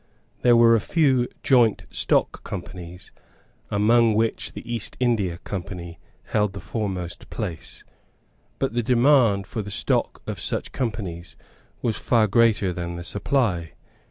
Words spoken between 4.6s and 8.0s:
East India Company held the foremost place;